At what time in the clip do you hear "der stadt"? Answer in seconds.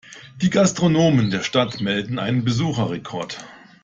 1.29-1.79